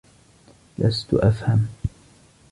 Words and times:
لست 0.77 1.13
أفهم. 1.13 1.67